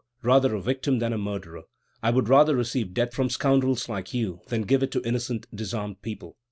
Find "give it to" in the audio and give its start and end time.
4.63-5.07